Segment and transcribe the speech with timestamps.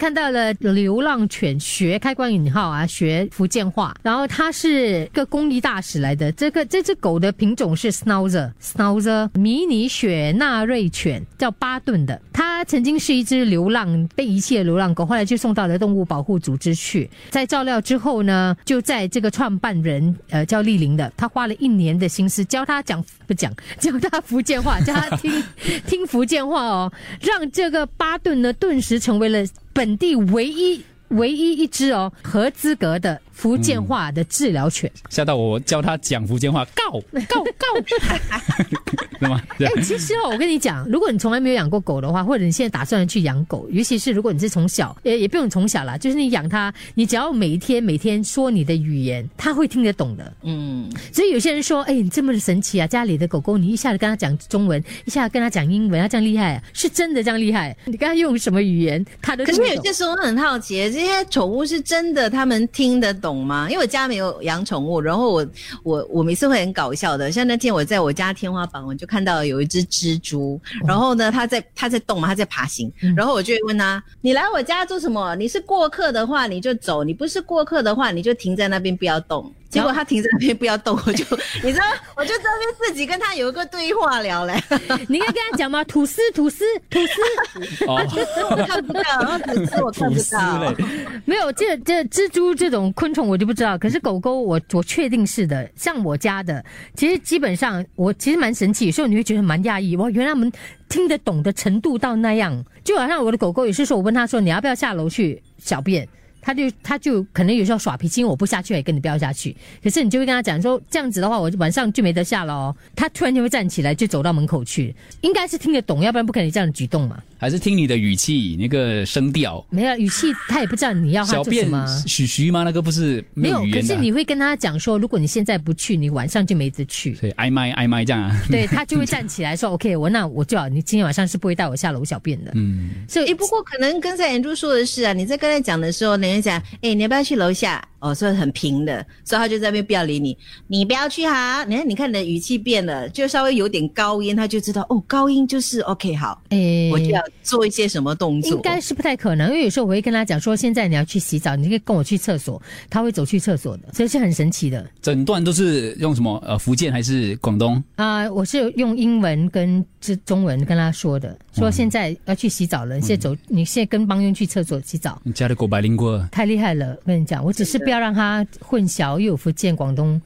[0.00, 6.32] 看到了流浪犬学开关引号啊，学福建话，然后它是个公益大使来的。
[6.32, 12.18] 这个这只狗的品种是 Schnauzer，Schnauzer 迷你雪纳瑞犬，叫巴顿的。
[12.32, 17.08] 它曾经是一只流浪被遗弃的流浪狗，后来就送到了动物保护组织去。
[17.30, 25.42] 在照料之后呢，就在这个创办人呃叫丽玲的，他花了一年的心思教他讲不讲，教他福建话，教他听
[25.86, 34.90] 听福建话哦，让这个巴顿呢顿时成为了本地唯一唯一一只哦合资格的福建话的治疗犬。
[35.08, 37.66] 吓到我教他讲福建话，告告告，
[39.20, 39.40] 对吗？
[39.58, 50.32] 对哎、其实哦，我跟你讲，如果你从来没有养过狗的话，或者你现在打算去养狗，尤其是如果你是从小，也也不用从小啦，就是你养它，你只要每一天每天说你的语言，它会听得懂的。
[50.42, 57.76] 嗯，所以有些人说，哎，你这么神奇啊，家里的狗狗，你一下子跟它讲中文，一下子跟它讲英文，它这样厉害、啊，是真的这样厉害。
[57.86, 59.60] 你跟它用什么语言，它都可是。
[59.60, 63.68] 有些时候很好奇，这些宠物是真的他们听得懂吗？
[63.70, 65.46] 因为我家没有养宠物，然后我
[65.82, 75.34] 我我每次会很搞笑的，像那天我在我家天花板，我就看到有一只蜘蛛，然后呢，它在它在动嘛，它在爬行，然后我就会问它：你来我家做什么？
[75.34, 79.52] 你是过客的话你就走，你不是过客的话你就停在那边不要动。
[79.70, 81.24] 结果它停在那边不要动，我就
[81.62, 81.84] 你知道，
[82.16, 84.60] 我就在那边自己跟它有一个对话聊嘞。
[85.08, 85.84] 你应该跟它讲吗？
[85.84, 87.84] 吐司，吐司，吐司。
[87.86, 88.04] 哦，
[88.50, 90.62] 我看不到，然后吐司我看不到。
[90.62, 90.76] 嘞，
[91.24, 95.70] 没有，这这蜘蛛这种昆虫我就不知道，可是狗狗我我确定是的。
[95.76, 96.64] 像我家的，
[96.96, 100.50] 其实基本上我其实蛮神奇，有时候你会觉得蛮讶异，哇，原来我们
[100.88, 102.64] 听得懂的程度到那样。
[102.82, 106.08] 就好像我的狗狗，有些时候我问他说你要不要下楼去小便。
[106.40, 109.56] 他就他就可能有时候耍脾气，因为我不下去，也跟你不要下去。
[109.82, 112.76] 可是你就会跟他讲说，这样子的话，我晚上就没得下了哦。
[112.96, 117.22] 他突然就会站起来，就走到门口去，应该是听得懂，要不然不可能这样的举动嘛。
[117.38, 122.02] 还是听你的语气那个声调，没有语气，他也不知道你要他小便做什么。
[122.06, 122.64] 许徐吗？
[122.64, 127.14] 那个不是没有语可是你会跟他讲说，如果你现在不去，你晚上就没得去。
[127.14, 137.82] 所以挨麦挨麦这样啊，对 他就会站起来说：“OK，我那我就好你今天晚上是不会带我下楼小便的。”嗯，所以诶，不过可能跟在眼珠说的是啊，你在刚才讲的时候，人家讲，哎，你要不要去楼下？
[138.00, 141.64] 哦，所以很平的，所以他就在那边不要理你，你不要去哈。
[141.64, 148.50] 你看，你看你的语气变了，就稍微有点高音，他就知道哦，高音就是 OK，好，诶，我就要做一些什么动作。
[148.50, 157.82] 应该是不太可能，因为有时候我会跟他讲说，现在你要去洗澡，你可以跟我去厕所，他会走去厕所的，所以是很神奇的整段都是用什么呃福建还是广东？
[157.96, 165.20] 啊、我是用英文跟这中文跟他说的，说现在要去洗澡了，你现在走，你现在跟帮佣去厕所洗澡。
[165.22, 166.26] 你家的狗白灵过。
[166.32, 170.22] 太厉害了，我跟你讲，我只是不要让他混淆，又有福建、广东。